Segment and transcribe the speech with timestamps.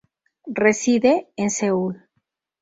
[0.63, 1.93] Reside en Seúl.